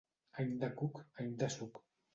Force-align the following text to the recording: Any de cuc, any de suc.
Any 0.43 0.55
de 0.63 0.71
cuc, 0.81 1.05
any 1.25 1.31
de 1.45 1.55
suc. 1.59 1.85